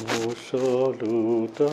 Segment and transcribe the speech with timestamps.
[0.00, 1.68] O salutare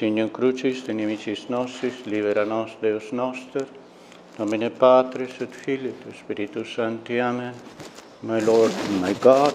[0.00, 3.66] signum crucis, de inimicis nostris, libera nos Deus noster,
[4.38, 7.20] nomine Patris et Filii et Spiritus Sancti.
[7.20, 7.54] Amen.
[8.22, 9.54] My Lord my God,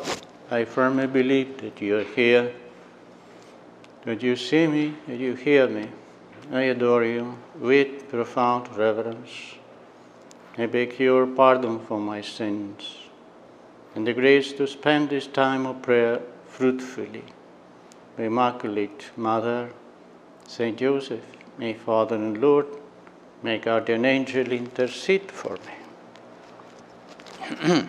[0.52, 2.54] I firmly believe that you are here,
[4.06, 5.90] that you see me, that you hear me.
[6.52, 9.56] I adore you with profound reverence.
[10.60, 13.06] I beg your pardon for my sins
[13.96, 17.24] and the grace to spend this time of prayer fruitfully.
[18.18, 19.72] Immaculate Mother,
[20.48, 21.24] Saint Joseph,
[21.58, 22.68] may Father and Lord,
[23.42, 25.74] may guardian angel intercede for me.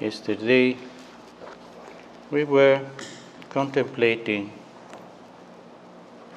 [0.00, 0.76] Yesterday,
[2.30, 2.80] we were
[3.50, 4.50] contemplating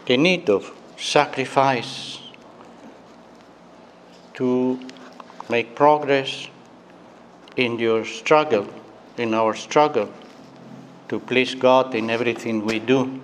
[0.05, 2.19] the need of sacrifice
[4.33, 4.79] to
[5.49, 6.49] make progress
[7.55, 8.67] in your struggle,
[9.17, 10.11] in our struggle
[11.09, 13.21] to please God in everything we do.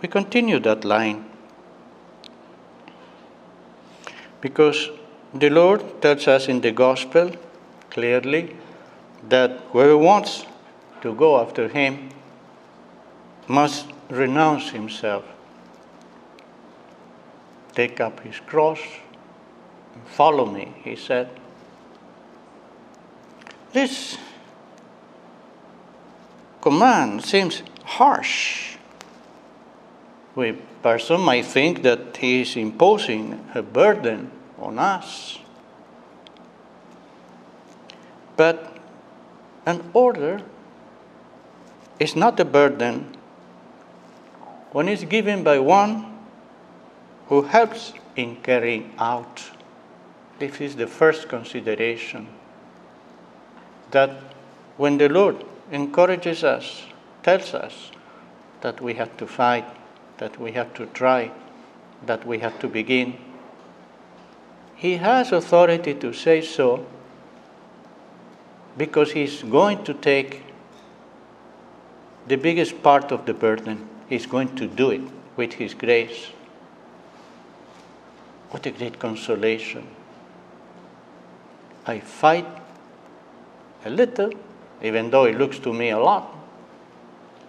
[0.00, 1.24] We continue that line
[4.40, 4.90] because
[5.32, 7.30] the Lord tells us in the Gospel
[7.90, 8.56] clearly
[9.28, 10.44] that whoever wants
[11.00, 12.10] to go after Him
[13.48, 15.24] must renounce himself,
[17.74, 18.78] take up his cross,
[20.06, 21.28] follow me, he said.
[23.72, 24.18] This
[26.60, 28.76] command seems harsh.
[30.36, 30.52] A
[30.82, 35.38] person might think that he is imposing a burden on us.
[38.36, 38.78] But
[39.66, 40.42] an order
[41.98, 43.16] is not a burden
[44.72, 46.18] when it's given by one
[47.28, 49.42] who helps in carrying out.
[50.38, 52.28] This is the first consideration.
[53.92, 54.10] That
[54.76, 56.84] when the Lord encourages us,
[57.22, 57.92] tells us
[58.60, 59.64] that we have to fight,
[60.18, 61.30] that we have to try,
[62.06, 63.16] that we have to begin,
[64.74, 66.84] He has authority to say so
[68.76, 70.42] because He's going to take
[72.26, 73.88] the biggest part of the burden.
[74.08, 75.02] He's going to do it
[75.36, 76.28] with His grace.
[78.50, 79.86] What a great consolation.
[81.86, 82.46] I fight
[83.84, 84.30] a little,
[84.82, 86.34] even though it looks to me a lot,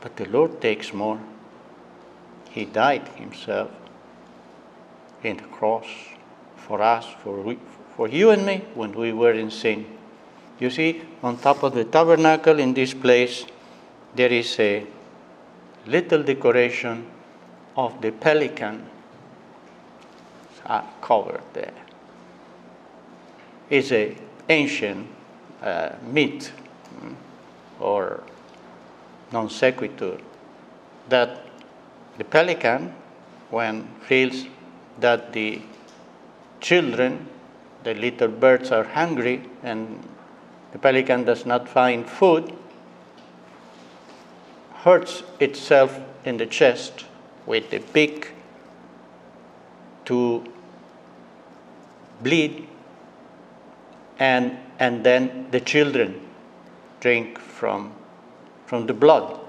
[0.02, 1.20] but the Lord takes more.
[2.52, 3.72] He died Himself
[5.24, 5.86] in the cross
[6.58, 7.58] for us, for, we,
[7.96, 9.86] for you and me, when we were in sin.
[10.60, 13.46] You see, on top of the tabernacle in this place,
[14.16, 14.86] there is a
[15.86, 17.06] little decoration
[17.76, 18.90] of the pelican
[20.66, 21.74] uh, covered there.
[23.70, 24.16] It's a
[24.50, 25.08] ancient
[25.62, 26.52] uh, myth
[27.80, 28.24] or
[29.32, 30.18] non sequitur
[31.10, 31.46] that
[32.18, 32.94] the pelican,
[33.50, 34.46] when feels
[35.00, 35.62] that the
[36.60, 37.28] children,
[37.84, 40.08] the little birds are hungry and
[40.72, 42.54] the pelican does not find food,
[44.74, 47.06] hurts itself in the chest
[47.46, 48.32] with the beak
[50.06, 50.44] to
[52.22, 52.68] bleed
[54.20, 56.22] and and then the children
[57.00, 57.92] drink from
[58.66, 59.40] from the blood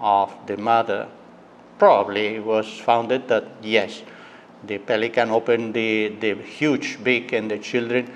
[0.00, 1.08] of the mother.
[1.78, 4.02] Probably it was founded that yes
[4.66, 8.10] the pelican opened the, the huge beak and the children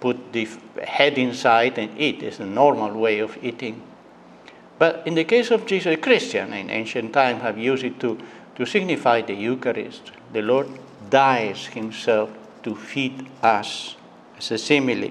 [0.00, 0.46] put the
[0.84, 2.22] head inside and eat.
[2.22, 3.82] Is a normal way of eating.
[4.78, 8.18] But in the case of jesus christian in ancient time have used it to,
[8.56, 10.12] to signify the eucharist.
[10.32, 10.68] The lord
[11.08, 12.30] dies himself
[12.62, 13.96] to feed us
[14.38, 15.10] as a simile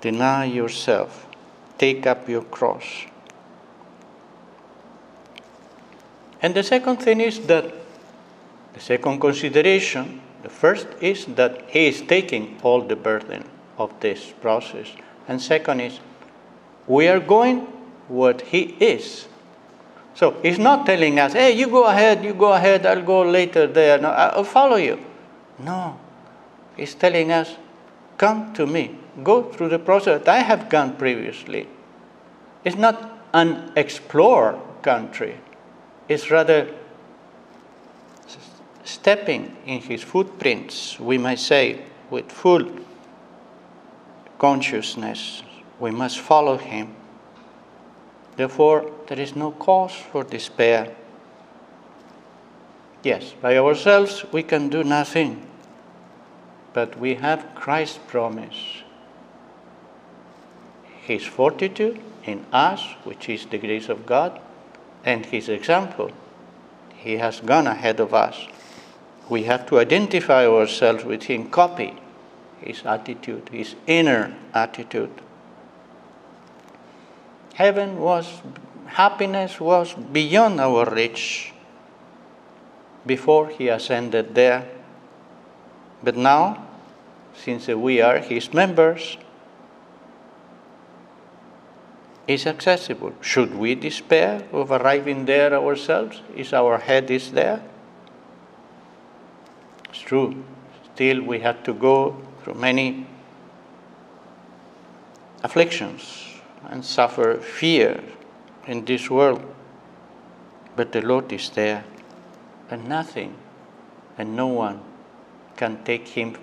[0.00, 1.26] deny yourself
[1.78, 3.06] take up your cross
[6.42, 7.72] And the second thing is that
[8.74, 13.44] the second consideration, the first is that he is taking all the burden
[13.78, 14.88] of this process.
[15.28, 16.00] And second is,
[16.88, 17.60] we are going
[18.08, 19.28] what he is.
[20.14, 23.68] So he's not telling us, hey, you go ahead, you go ahead, I'll go later
[23.68, 24.98] there, no, I'll follow you.
[25.60, 25.98] No.
[26.76, 27.56] He's telling us,
[28.18, 31.68] come to me, go through the process that I have gone previously.
[32.64, 35.38] It's not an explored country,
[36.08, 36.74] it's rather
[38.84, 42.68] stepping in his footprints, we might say, with full
[44.38, 45.42] consciousness.
[45.78, 46.94] We must follow him.
[48.36, 50.94] Therefore, there is no cause for despair.
[53.02, 55.46] Yes, by ourselves we can do nothing,
[56.72, 58.82] but we have Christ's promise.
[61.02, 64.40] His fortitude in us, which is the grace of God,
[65.04, 66.10] and His example.
[66.94, 68.46] He has gone ahead of us.
[69.28, 71.96] We have to identify ourselves with Him, copy
[72.60, 75.10] His attitude, His inner attitude.
[77.54, 78.40] Heaven was,
[78.86, 81.52] happiness was beyond our reach
[83.04, 84.68] before He ascended there.
[86.02, 86.66] But now,
[87.34, 89.16] since we are His members,
[92.26, 93.12] is accessible.
[93.20, 96.22] Should we despair of arriving there ourselves?
[96.36, 97.62] Is our head is there?
[99.88, 100.44] It's true.
[100.94, 103.06] Still, we have to go through many
[105.42, 108.02] afflictions and suffer fear
[108.66, 109.42] in this world.
[110.76, 111.84] But the Lord is there,
[112.70, 113.34] and nothing
[114.16, 114.80] and no one
[115.56, 116.36] can take him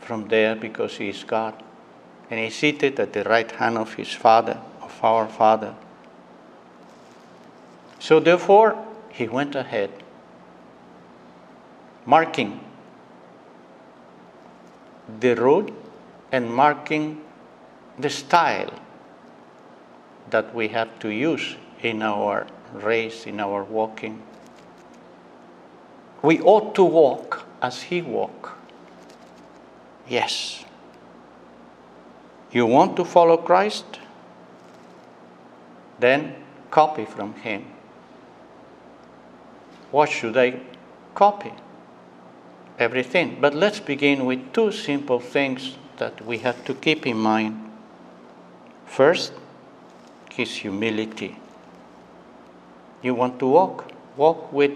[0.00, 1.62] from there because he is God.
[2.30, 5.74] And he's seated at the right hand of his Father, of our Father.
[7.98, 9.90] So therefore, he went ahead,
[12.06, 12.60] marking
[15.20, 15.72] the road
[16.32, 17.20] and marking
[17.98, 18.72] the style
[20.30, 24.22] that we have to use in our race, in our walking.
[26.22, 28.52] We ought to walk as he walked.
[30.08, 30.64] Yes.
[32.50, 33.98] You want to follow Christ?
[35.98, 36.34] Then
[36.70, 37.64] copy from him.
[39.90, 40.60] What should I
[41.14, 41.52] copy?
[42.78, 43.38] Everything.
[43.40, 47.70] But let's begin with two simple things that we have to keep in mind.
[48.86, 49.32] First,
[50.32, 51.36] his humility.
[53.02, 53.92] You want to walk?
[54.16, 54.72] Walk with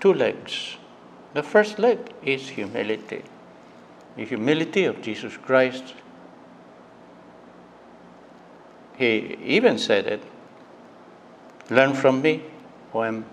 [0.00, 0.76] two legs.
[1.34, 3.22] The first leg is humility.
[4.16, 5.94] The humility of Jesus Christ.
[8.96, 10.22] He even said it
[11.70, 12.42] Learn from me,
[12.92, 13.26] who am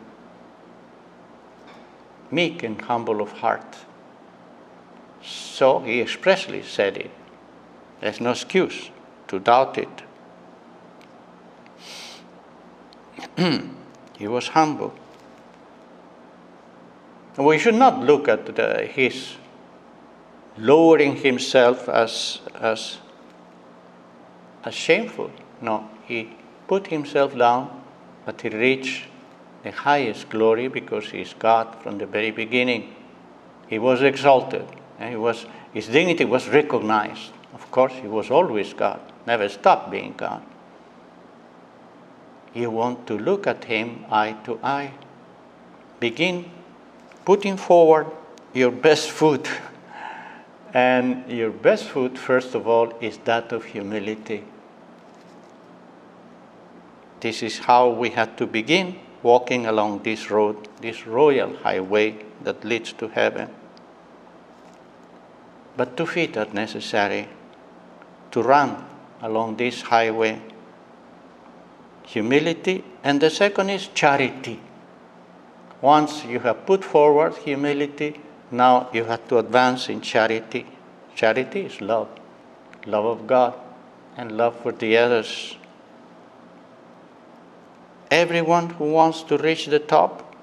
[2.32, 3.78] meek and humble of heart.
[5.22, 7.12] So he expressly said it.
[8.02, 8.90] There's no excuse
[9.30, 10.04] to doubt it.
[14.18, 14.94] he was humble.
[17.38, 19.36] We should not look at the, his
[20.58, 23.00] lowering himself as, as,
[24.64, 25.32] as shameful.
[25.62, 26.30] No, he
[26.68, 27.84] put himself down,
[28.26, 29.08] but he reached
[29.64, 32.96] the highest glory because he is God from the very beginning.
[33.68, 34.66] He was exalted.
[35.00, 37.32] And he was, his dignity was recognized.
[37.54, 40.42] Of course, he was always God, never stopped being God
[42.56, 44.94] you want to look at him eye to eye.
[46.00, 46.50] Begin
[47.26, 48.08] putting forward
[48.54, 49.50] your best foot.
[50.74, 54.44] and your best foot, first of all, is that of humility.
[57.22, 62.66] This is how we had to begin walking along this road, this royal highway that
[62.66, 63.50] leads to heaven.
[65.78, 67.30] But two feet are necessary
[68.32, 68.86] to run
[69.22, 70.42] along this highway
[72.06, 74.60] humility, and the second is charity.
[75.82, 78.20] Once you have put forward humility,
[78.52, 80.66] now you have to advance in charity.
[81.16, 82.08] Charity is love,
[82.86, 83.54] love of God,
[84.18, 85.56] and love for the others.
[88.10, 90.36] Everyone who wants to reach the top,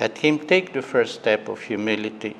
[0.00, 2.36] let him take the first step of humility.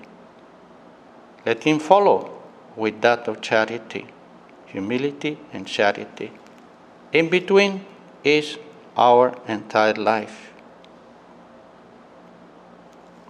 [1.44, 2.42] Let him follow
[2.76, 4.06] with that of charity,
[4.66, 6.32] humility and charity.
[7.12, 7.84] In between
[8.24, 8.58] is
[8.96, 10.51] our entire life.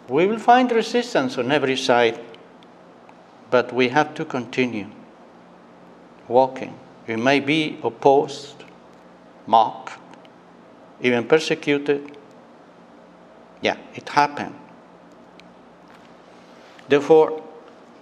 [0.08, 2.18] We will find resistance on every side,
[3.50, 4.88] but we have to continue
[6.28, 6.78] walking.
[7.06, 8.64] We may be opposed,
[9.46, 9.98] mocked,
[11.00, 12.16] even persecuted.
[13.60, 14.54] Yeah, it happened.
[16.88, 17.42] Therefore,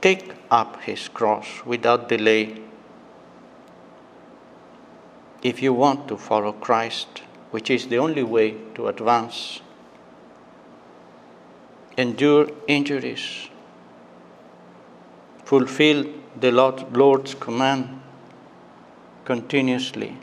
[0.01, 2.61] take up his cross without delay
[5.43, 9.61] if you want to follow Christ, which is the only way to advance.
[11.97, 13.49] Endure injuries.
[15.45, 16.07] Fulfill
[16.39, 18.01] the Lord's command
[19.25, 20.17] continuously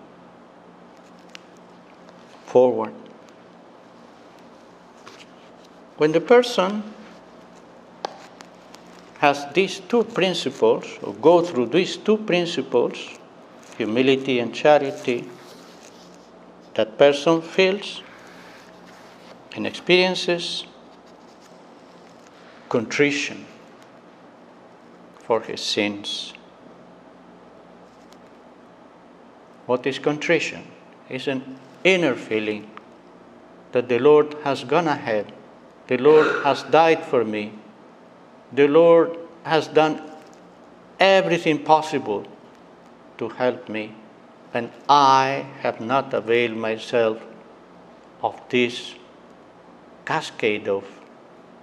[2.45, 2.93] forward.
[5.97, 6.83] When the person
[9.19, 12.97] has these two principles, or go through these two principles,
[13.77, 15.27] humility and charity,
[16.75, 18.03] that person feels
[19.55, 20.65] and experiences
[22.69, 23.45] contrition
[25.19, 26.33] for his sins.
[29.65, 30.63] What is contrition?
[31.09, 32.69] It's an inner feeling
[33.71, 35.33] that the Lord has gone ahead,
[35.88, 37.53] the Lord has died for me,
[38.51, 40.01] the Lord has done
[41.00, 42.25] everything possible
[43.17, 43.93] to help me,
[44.53, 47.21] and I have not availed myself
[48.24, 48.95] of this
[50.05, 50.86] cascade of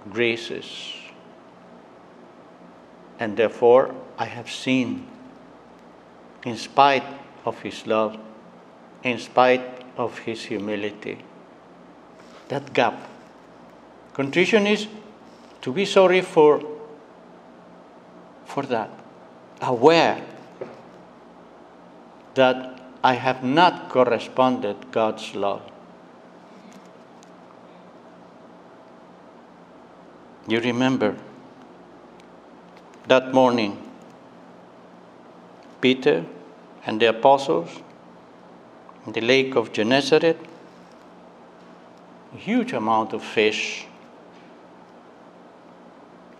[0.09, 0.93] graces.
[3.19, 5.07] And therefore, I have sinned
[6.45, 7.05] in spite
[7.45, 8.17] of His love,
[9.03, 11.17] in spite of His humility.
[12.49, 13.09] That gap.
[14.13, 14.87] Contrition is
[15.61, 16.61] to be sorry for,
[18.45, 18.89] for that,
[19.61, 20.21] aware
[22.35, 25.61] that I have not corresponded God's love.
[30.47, 31.15] You remember
[33.07, 33.81] that morning,
[35.81, 36.23] Peter
[36.85, 37.69] and the apostles
[39.07, 40.37] in the lake of Gennesaret,
[42.33, 43.87] a huge amount of fish.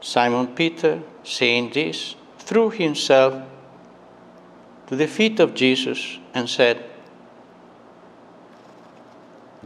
[0.01, 3.43] Simon Peter, saying this, threw himself
[4.85, 6.83] to the feet of Jesus and said,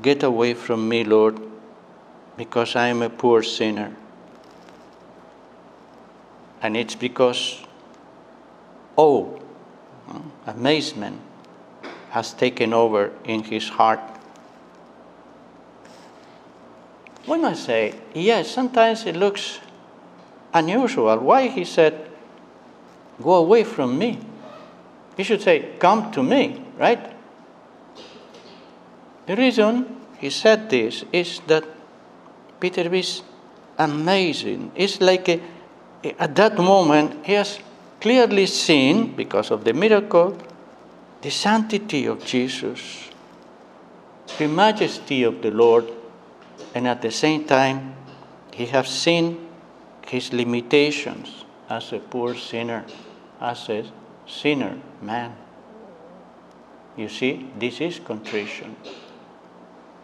[0.02, 1.42] Get away from me, Lord,
[2.38, 3.98] because I am a poor sinner.
[6.62, 7.64] And it's because,
[8.98, 9.42] oh,
[10.46, 11.22] amazement
[12.10, 14.00] has taken over in his heart.
[17.26, 19.60] When I say, yes, sometimes it looks
[20.54, 21.18] unusual.
[21.20, 22.10] Why he said,
[23.22, 24.18] Go away from me?
[25.18, 27.14] He should say, Come to me, right?
[29.26, 31.64] The reason he said this is that
[32.60, 33.22] Peter is
[33.78, 34.72] amazing.
[34.76, 35.40] It's like a,
[36.04, 37.60] at that moment he has
[38.00, 40.38] clearly seen, because of the miracle,
[41.22, 43.10] the sanctity of Jesus,
[44.38, 45.86] the majesty of the Lord,
[46.74, 47.96] and at the same time,
[48.54, 49.48] he has seen
[50.08, 52.86] his limitations as a poor sinner,
[53.42, 53.86] as a
[54.26, 55.36] sinner man.
[56.96, 58.76] You see, this is contrition.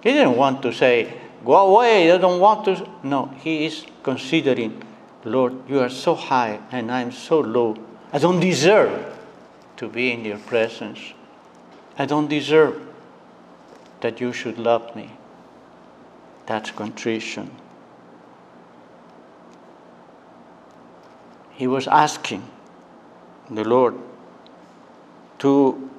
[0.01, 2.89] He didn't want to say, Go away, I don't want to.
[3.03, 4.81] No, he is considering,
[5.25, 7.75] Lord, you are so high and I am so low.
[8.13, 9.17] I don't deserve
[9.77, 10.99] to be in your presence.
[11.97, 12.79] I don't deserve
[14.01, 15.17] that you should love me.
[16.45, 17.49] That's contrition.
[21.51, 22.47] He was asking
[23.49, 23.95] the Lord
[25.39, 25.89] to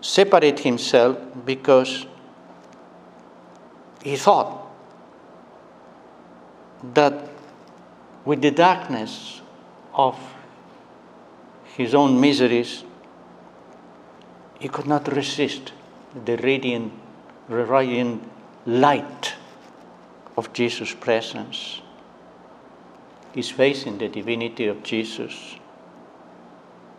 [0.00, 2.06] separate himself because
[4.02, 4.66] he thought
[6.94, 7.37] that
[8.28, 9.40] with the darkness
[9.94, 10.14] of
[11.78, 12.84] his own miseries,
[14.60, 15.72] he could not resist
[16.26, 16.92] the radiant,
[17.48, 18.22] radiant
[18.66, 19.32] light
[20.36, 21.80] of Jesus' presence.
[23.32, 25.56] His faith in the divinity of Jesus,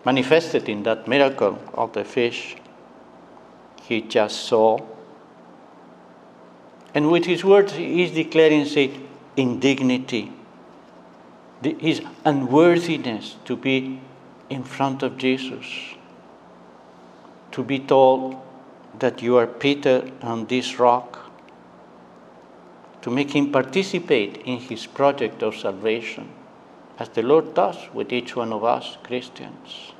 [0.04, 2.56] manifested in that miracle of the fish,
[3.84, 4.80] he just saw.
[6.96, 9.00] And with his words, he is declaring it
[9.38, 10.34] indignity,
[11.62, 14.00] his unworthiness to be
[14.50, 15.96] in front of Jesus
[17.52, 18.36] to be told
[19.00, 21.20] that you are Peter on this rock,
[23.02, 26.30] to make him participate in his project of salvation,
[26.98, 29.94] as the Lord does with each one of us Christians.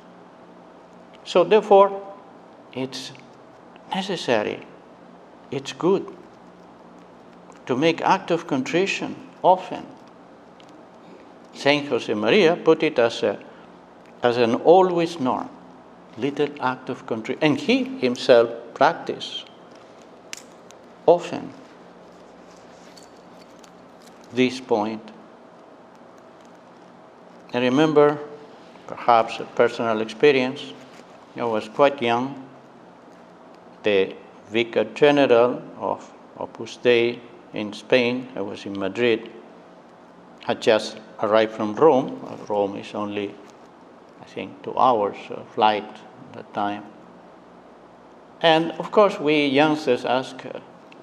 [1.24, 1.90] So, therefore,
[2.72, 3.12] it's
[3.94, 4.66] necessary,
[5.50, 6.06] it's good
[7.66, 9.86] to make act of contrition often.
[11.54, 13.38] Saint Josemaria put it as, a,
[14.22, 15.48] as an always norm
[16.16, 17.42] little act of contrition.
[17.42, 19.46] And he himself practiced
[21.06, 21.52] often
[24.32, 25.02] this point.
[27.52, 28.18] I remember,
[28.86, 30.72] perhaps a personal experience,
[31.36, 32.46] I was quite young.
[33.82, 34.14] The
[34.50, 37.18] Vicar General of Opus Dei
[37.54, 39.30] in Spain, I was in Madrid,
[40.44, 42.18] had just arrived from Rome.
[42.48, 43.34] Rome is only,
[44.20, 45.16] I think, two hours
[45.54, 46.84] flight at that time.
[48.42, 50.42] And of course, we youngsters asked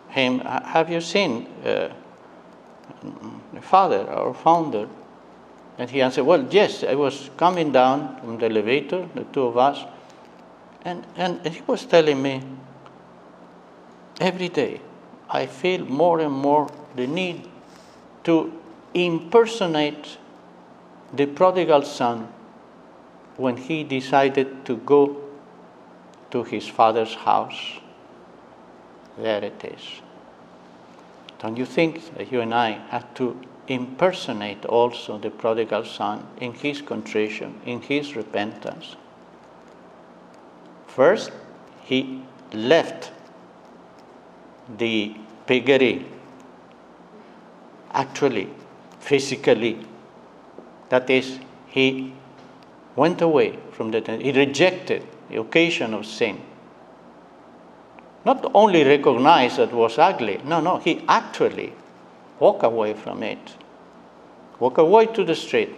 [0.10, 1.90] him, Have you seen uh,
[3.54, 4.88] the father, our founder?
[5.78, 9.58] And he answered, Well, yes, I was coming down from the elevator, the two of
[9.58, 9.86] us,
[10.84, 12.42] and, and he was telling me,
[14.20, 14.82] Every day
[15.30, 17.48] I feel more and more the need
[18.24, 18.52] to
[19.06, 20.18] impersonate
[21.14, 22.28] the prodigal son
[23.38, 25.22] when he decided to go
[26.32, 27.80] to his father's house.
[29.18, 30.02] There it is.
[31.40, 36.54] Don't you think that you and I have to impersonate also the prodigal son in
[36.54, 38.96] his contrition, in his repentance?
[40.88, 41.32] First,
[41.84, 42.24] he
[42.54, 43.12] left
[44.78, 46.06] the piggery,
[47.92, 48.50] actually,
[49.08, 49.80] physically.
[50.90, 52.14] That is, he
[52.96, 56.42] went away from the, he rejected the occasion of sin.
[58.26, 61.74] Not only recognized that was ugly, no, no, he actually
[62.40, 63.56] walked away from it.
[64.60, 65.74] Walked away to the street.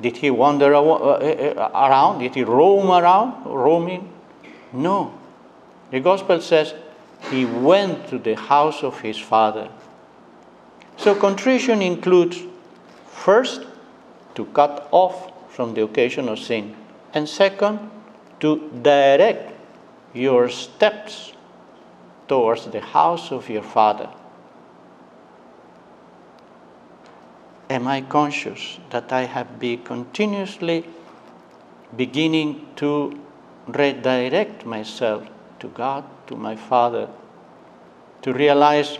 [0.00, 2.18] Did he wander uh, uh, around?
[2.18, 4.12] Did he roam around, roaming?
[4.72, 5.14] No.
[5.90, 6.74] The gospel says
[7.30, 9.68] he went to the house of his father.
[11.00, 12.42] So contrition includes
[13.06, 13.62] first
[14.34, 16.76] to cut off from the occasion of sin,
[17.14, 17.90] and second,
[18.40, 19.54] to direct
[20.12, 21.32] your steps
[22.28, 24.10] towards the house of your father.
[27.70, 30.84] Am I conscious that I have been continuously
[31.96, 33.18] beginning to
[33.66, 35.26] redirect myself
[35.60, 37.08] to God, to my Father,
[38.20, 38.98] to realize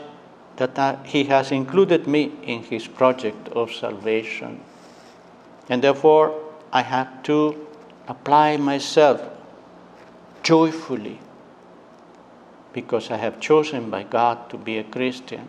[0.61, 4.61] that I, He has included me in His project of salvation.
[5.69, 6.39] And therefore,
[6.73, 7.67] I have to
[8.07, 9.21] apply myself
[10.43, 11.19] joyfully
[12.73, 15.49] because I have chosen by God to be a Christian.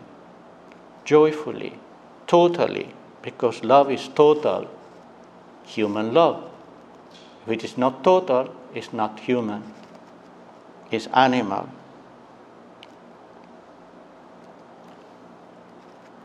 [1.06, 1.74] Joyfully,
[2.28, 4.68] totally, because love is total,
[5.66, 6.50] human love.
[7.46, 9.64] If it is not total, it's not human
[10.92, 11.70] is animal.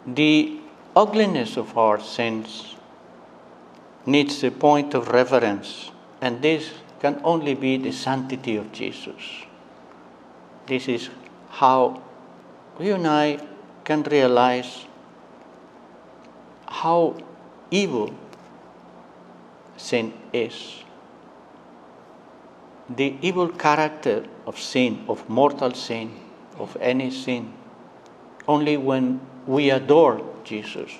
[0.06, 0.60] The
[0.94, 2.76] ugliness of our sins
[4.06, 5.90] needs a point of reverence,
[6.20, 9.44] and this can only be the sanctity of Jesus.
[10.66, 11.10] This is
[11.50, 12.02] how
[12.78, 13.40] you and I
[13.84, 14.86] can realize
[16.68, 17.16] how
[17.70, 18.14] evil
[19.76, 20.84] sin is
[22.88, 26.12] the evil character of sin, of mortal sin,
[26.58, 27.52] of any sin,
[28.48, 30.90] only when we adore Jesus.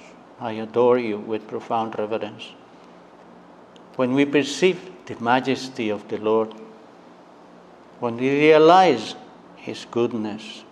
[0.41, 2.53] I adore you with profound reverence.
[3.97, 6.53] When we perceive the majesty of the Lord,
[8.01, 9.15] when we realize
[9.57, 10.65] His goodness,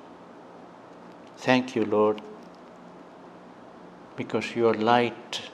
[1.38, 2.20] thank you, Lord,
[4.16, 5.50] because you are light,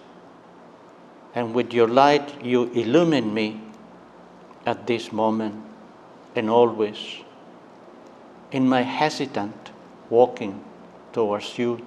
[1.34, 3.60] and with your light you illumine me
[4.66, 5.64] at this moment
[6.34, 6.98] and always
[8.50, 9.70] in my hesitant
[10.10, 10.64] walking
[11.12, 11.84] towards you,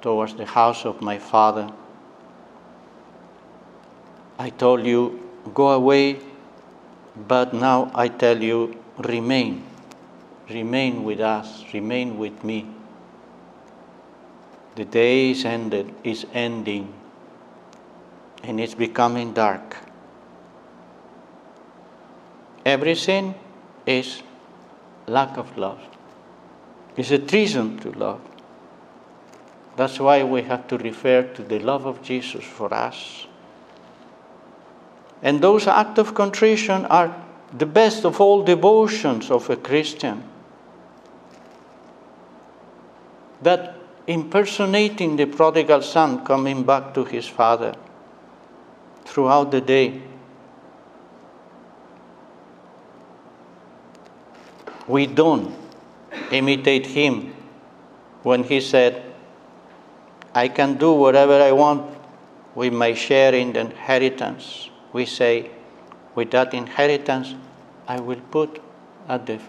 [0.00, 1.70] towards the house of my Father.
[4.38, 6.20] I told you, go away,
[7.26, 9.64] but now I tell you, remain.
[10.48, 12.66] Remain with us, remain with me.
[14.76, 16.94] The day is ended, is ending,
[18.44, 19.76] and it's becoming dark.
[22.64, 23.34] Every sin
[23.86, 24.22] is
[25.06, 25.80] lack of love.
[26.96, 28.20] It's a treason to love.
[29.78, 33.28] That's why we have to refer to the love of Jesus for us.
[35.22, 37.14] And those acts of contrition are
[37.56, 40.24] the best of all devotions of a Christian.
[43.42, 43.76] That
[44.08, 47.76] impersonating the prodigal son coming back to his father
[49.04, 50.02] throughout the day
[54.88, 55.54] we don't
[56.32, 57.32] imitate him
[58.24, 59.07] when he said,
[60.42, 61.82] I can do whatever I want
[62.54, 64.70] with my share in the inheritance.
[64.92, 65.50] We say,
[66.14, 67.34] with that inheritance,
[67.86, 68.60] I will put
[69.08, 69.40] at the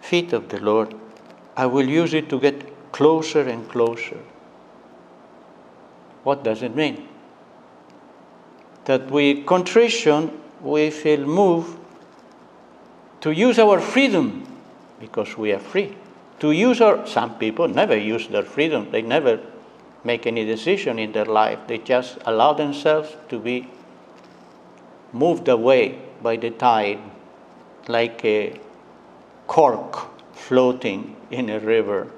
[0.00, 0.94] feet of the Lord
[1.56, 4.18] I will use it to get closer and closer.
[6.22, 7.08] What does it mean?
[8.86, 11.78] That we contrition, we feel moved
[13.20, 14.46] to use our freedom
[14.98, 15.96] because we are free.
[16.40, 19.40] To use our, some people never use their freedom, they never
[20.04, 23.68] make any decision in their life, they just allow themselves to be
[25.12, 26.98] moved away by the tide
[27.88, 28.58] like a
[29.46, 32.10] cork floating in a river.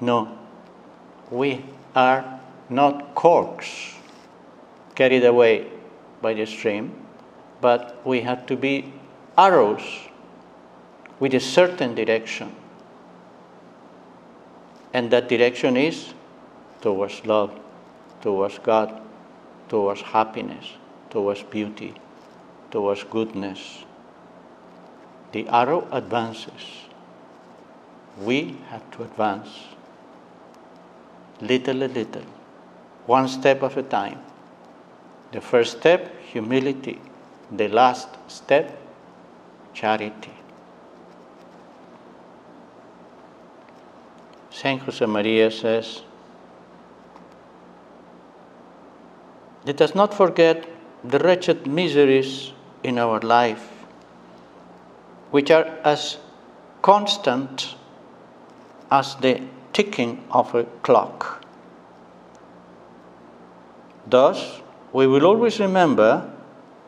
[0.00, 0.36] No,
[1.30, 3.94] we are not corks
[4.94, 5.70] carried away
[6.22, 6.92] by the stream,
[7.60, 8.92] but we have to be
[9.36, 9.82] arrows
[11.20, 12.54] with a certain direction.
[14.92, 16.14] And that direction is
[16.86, 17.50] towards love,
[18.22, 19.02] towards God,
[19.68, 20.66] towards happiness,
[21.10, 21.92] towards beauty,
[22.70, 23.84] towards goodness.
[25.32, 26.86] The arrow advances.
[28.22, 29.48] We have to advance
[31.40, 32.28] little a little,
[33.06, 34.20] one step at a time.
[35.32, 37.00] The first step, humility.
[37.50, 38.78] The last step,
[39.74, 40.36] charity.
[44.50, 46.02] Saint Josemaria says,
[49.66, 50.64] Let us not forget
[51.02, 52.52] the wretched miseries
[52.84, 53.68] in our life,
[55.32, 56.18] which are as
[56.82, 57.74] constant
[58.92, 61.44] as the ticking of a clock.
[64.06, 64.60] Thus,
[64.92, 66.30] we will always remember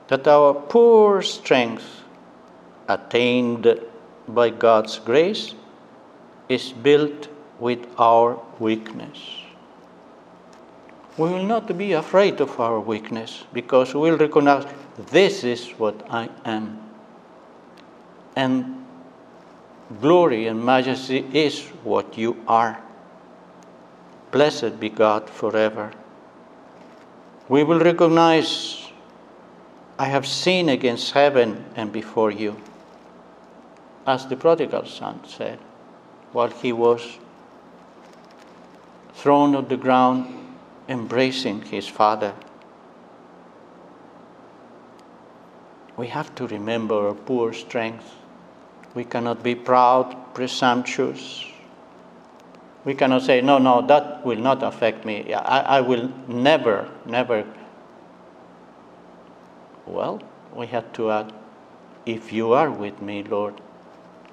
[0.06, 2.04] that our poor strength,
[2.86, 3.80] attained
[4.28, 5.56] by God's grace,
[6.48, 7.26] is built
[7.58, 9.18] with our weakness.
[11.18, 14.64] We will not be afraid of our weakness because we will recognize
[15.10, 16.78] this is what I am.
[18.36, 18.86] And
[20.00, 22.80] glory and majesty is what you are.
[24.30, 25.90] Blessed be God forever.
[27.48, 28.86] We will recognize
[29.98, 32.56] I have sinned against heaven and before you,
[34.06, 35.58] as the prodigal son said
[36.30, 37.18] while he was
[39.14, 40.47] thrown on the ground,
[40.88, 42.34] embracing his father.
[45.96, 48.14] We have to remember our poor strength.
[48.94, 51.44] We cannot be proud, presumptuous.
[52.84, 55.34] We cannot say, no, no, that will not affect me.
[55.34, 57.44] I, I will never, never.
[59.86, 60.22] Well,
[60.54, 61.32] we have to add,
[62.06, 63.60] if you are with me, Lord,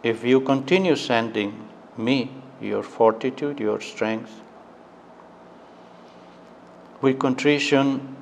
[0.03, 4.41] if you continue sending me your fortitude, your strength,
[7.05, 8.15] with contrition,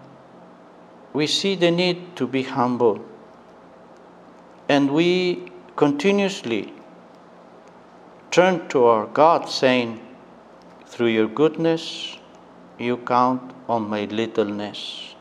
[1.14, 2.98] we see the need to be humble.
[4.68, 6.74] And we continuously
[8.30, 10.02] turn to our God, saying,
[10.86, 12.18] Through your goodness,
[12.78, 15.16] you count on my littleness.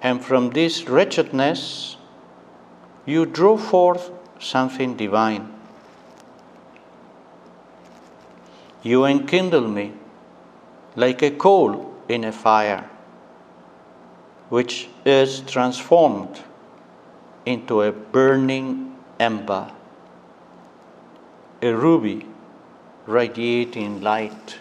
[0.00, 1.98] And from this wretchedness,
[3.04, 5.52] you draw forth something divine.
[8.82, 9.92] You enkindle me
[10.96, 12.90] like a coal in a fire,
[14.48, 16.42] which is transformed
[17.46, 19.70] into a burning ember,
[21.62, 22.26] a ruby
[23.06, 24.58] radiating light.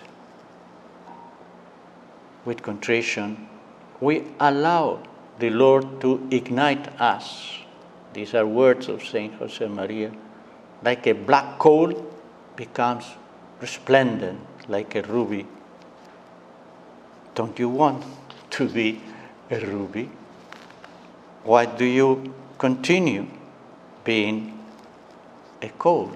[2.45, 3.47] With contrition,
[3.99, 5.01] we allow
[5.39, 7.57] the Lord to ignite us.
[8.13, 10.15] These are words of Saint Josemaria.
[10.83, 12.05] Like a black coal
[12.55, 13.05] becomes
[13.59, 15.45] resplendent like a ruby
[17.35, 18.03] don't you want
[18.51, 19.01] to be
[19.49, 20.09] a ruby?
[21.43, 23.27] Why do you continue
[24.03, 24.59] being
[25.61, 26.11] a coal?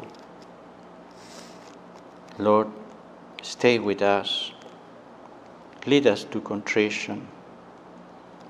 [2.37, 2.67] Lord,
[3.41, 4.51] stay with us.
[5.85, 7.27] Lead us to contrition.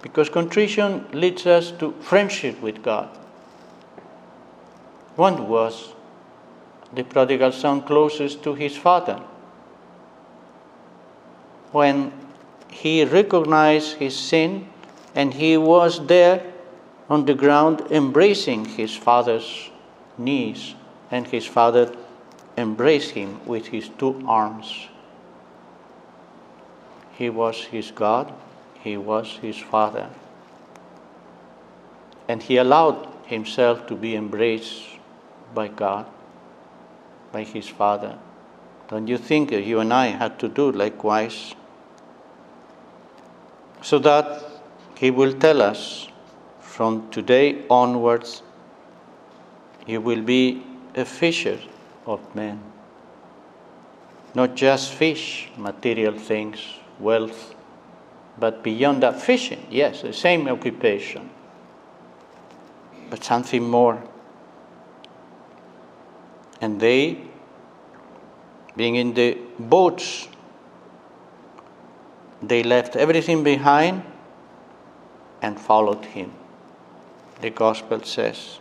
[0.01, 3.09] Because contrition leads us to friendship with God.
[5.15, 5.93] One was
[6.93, 9.21] the prodigal son closest to his father.
[11.71, 12.11] When
[12.83, 14.67] he recognized his sin
[15.15, 16.43] and he was there
[17.09, 19.69] on the ground embracing his father's
[20.17, 20.75] knees,
[21.09, 21.95] and his father
[22.57, 24.87] embraced him with his two arms.
[27.13, 28.33] He was his God,
[28.81, 30.09] he was his father.
[32.27, 34.83] And he allowed himself to be embraced
[35.55, 36.05] by God,
[37.31, 38.17] by his father.
[38.89, 41.55] Don't you think you and I had to do likewise?
[43.83, 44.43] So that
[44.97, 46.07] He will tell us
[46.61, 48.41] from today onwards,
[49.85, 50.63] you will be
[50.95, 51.59] a fisher
[52.07, 52.59] of men.
[54.35, 57.53] not just fish, material things, wealth,
[58.39, 61.29] but beyond that, fishing, yes, the same occupation,
[63.09, 64.01] but something more.
[66.61, 67.21] And they,
[68.75, 70.27] being in the boats,
[72.49, 74.03] they left everything behind
[75.41, 76.33] and followed him.
[77.41, 78.59] The gospel says.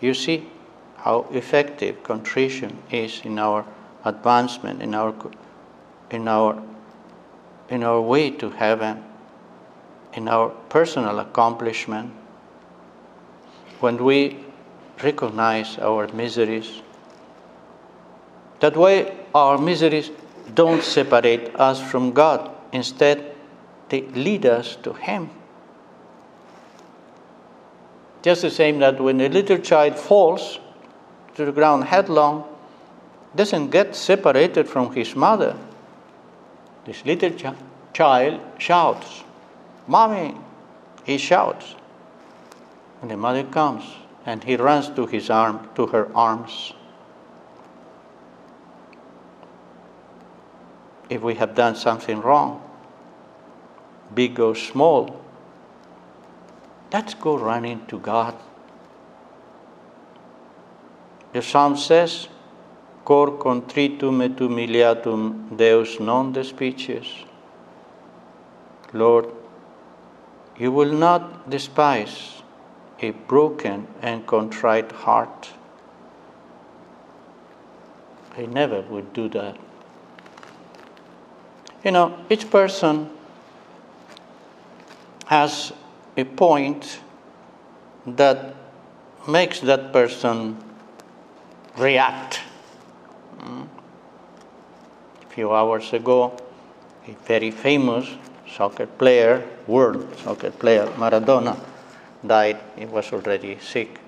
[0.00, 0.48] You see
[0.96, 3.64] how effective contrition is in our
[4.04, 5.14] advancement, in our,
[6.10, 6.62] in our,
[7.68, 9.04] in our way to heaven,
[10.14, 12.12] in our personal accomplishment.
[13.80, 14.44] When we
[15.02, 16.82] recognize our miseries,
[18.60, 20.10] that way our miseries
[20.54, 22.50] don't separate us from God.
[22.72, 23.34] Instead,
[23.88, 25.30] they lead us to Him.
[28.22, 30.58] Just the same that when a little child falls
[31.34, 32.44] to the ground headlong,
[33.34, 35.56] doesn't get separated from his mother.
[36.84, 37.56] This little ch-
[37.92, 39.24] child shouts,
[39.86, 40.36] Mommy!
[41.04, 41.74] He shouts.
[43.00, 43.84] And the mother comes
[44.26, 46.74] and he runs to his arm, to her arms.
[51.10, 52.62] If we have done something wrong,
[54.14, 55.20] big or small,
[56.92, 58.36] let's go running to God.
[61.32, 62.28] The psalm says,
[63.04, 67.24] cor contritum et humiliatum Deus non despices.
[68.92, 69.26] Lord,
[70.56, 72.42] you will not despise
[73.00, 75.50] a broken and contrite heart.
[78.36, 79.56] I never would do that.
[81.84, 83.08] You know, each person
[85.26, 85.72] has
[86.16, 87.00] a point
[88.06, 88.54] that
[89.28, 90.56] makes that person
[91.78, 92.40] react.
[93.38, 93.66] Mm.
[95.22, 96.36] A few hours ago,
[97.06, 98.06] a very famous
[98.46, 101.56] soccer player, world soccer player, Maradona,
[102.26, 102.58] died.
[102.76, 104.00] He was already sick.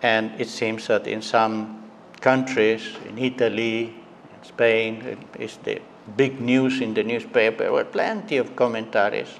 [0.00, 5.82] And it seems that in some countries, in Italy, in Spain, it's the
[6.16, 9.38] big news in the newspaper, there plenty of commentaries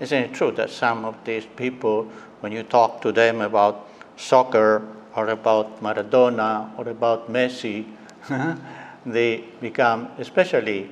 [0.00, 2.04] isn't it true that some of these people,
[2.40, 4.82] when you talk to them about soccer
[5.14, 7.84] or about Maradona or about Messi,
[9.06, 10.90] they become especially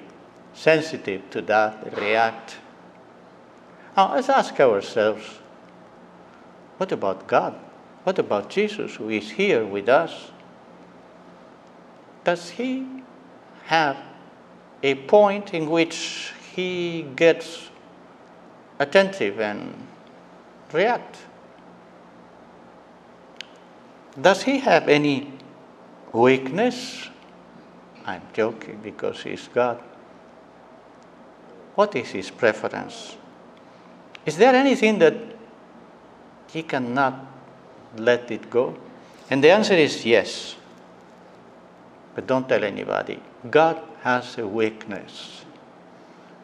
[0.52, 2.58] sensitive to that, they react.
[3.96, 5.40] Now, let's ask ourselves
[6.76, 7.58] what about God?
[8.04, 10.30] What about Jesus who is here with us?
[12.24, 12.86] Does he
[13.64, 13.96] have
[14.82, 17.68] a point in which he gets
[18.78, 19.74] attentive and
[20.72, 21.16] react.
[24.20, 25.32] Does he have any
[26.12, 27.08] weakness?
[28.04, 29.78] I'm joking because he's God.
[31.74, 33.16] What is his preference?
[34.26, 35.14] Is there anything that
[36.48, 37.26] he cannot
[37.96, 38.76] let it go?
[39.30, 40.56] And the answer is yes.
[42.18, 43.20] But don't tell anybody.
[43.48, 45.44] God has a weakness.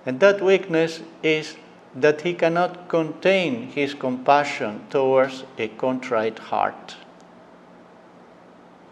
[0.07, 1.57] And that weakness is
[1.97, 6.95] that he cannot contain his compassion towards a contrite heart.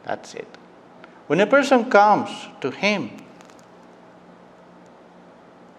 [0.03, 0.49] That's it.
[1.29, 3.13] When a person comes to him,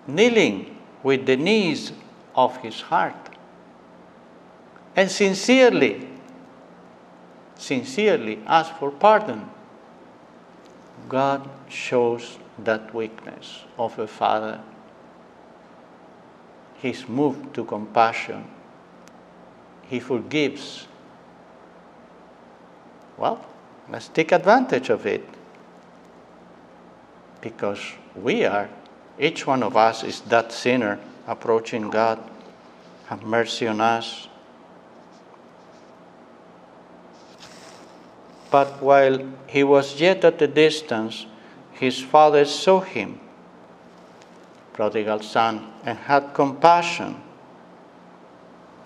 [0.07, 1.91] kneeling with the knees
[2.33, 3.35] of his heart,
[4.95, 6.07] and sincerely,
[7.57, 9.49] sincerely ask for pardon,
[11.09, 14.61] God shows that weakness of a father
[16.83, 18.43] He's moved to compassion.
[19.83, 20.85] He forgives.
[23.17, 23.39] Well,
[23.89, 25.23] let's take advantage of it.
[27.39, 27.79] Because
[28.17, 28.69] we are,
[29.17, 32.19] each one of us is that sinner approaching God.
[33.05, 34.27] Have mercy on us.
[38.53, 41.25] But while he was yet at a distance,
[41.71, 43.19] his father saw him
[44.73, 47.21] prodigal son, and had compassion,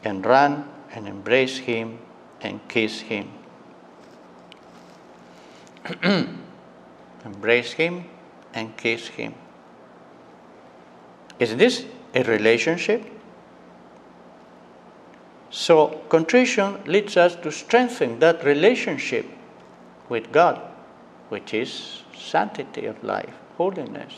[0.03, 1.99] and ran and embraced him
[2.41, 3.32] and kissed him.
[7.25, 8.06] embrace him
[8.53, 9.34] and kiss him.
[11.39, 13.03] Is this a relationship?
[15.49, 19.25] So, contrition leads us to strengthen that relationship
[20.10, 20.62] with God,
[21.30, 24.13] which is sanctity of life, holiness.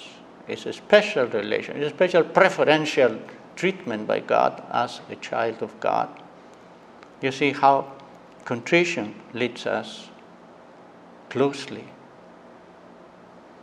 [0.47, 3.19] It's a special relation, it's a special preferential
[3.55, 6.09] treatment by God as a child of God.
[7.21, 7.91] You see how
[8.45, 10.09] contrition leads us
[11.29, 11.85] closely.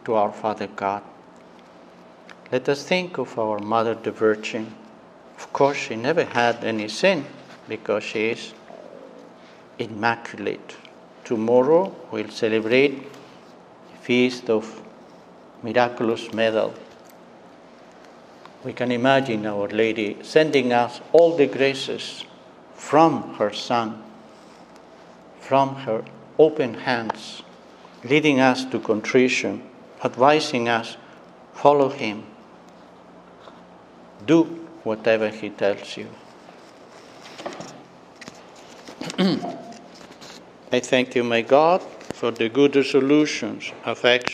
[0.07, 1.03] to our Father God.
[2.53, 4.73] Let us think of our Mother the Virgin.
[5.37, 7.25] Of course, she never had any sin
[7.69, 8.55] because she is
[9.81, 10.77] immaculate.
[11.27, 14.81] Tomorrow we'll celebrate the feast of
[15.61, 16.73] miraculous medal.
[18.62, 22.25] We can imagine Our Lady sending us all the graces
[22.77, 24.05] from her Son,
[25.41, 26.05] from her
[26.39, 27.43] open hands,
[28.05, 29.65] leading us to contrition,
[30.05, 30.97] advising us,
[31.55, 32.23] follow Him,
[34.25, 34.45] do
[34.85, 36.07] whatever He tells you.
[40.72, 41.81] I thank you, my God,
[42.12, 44.16] for the good resolutions, affections,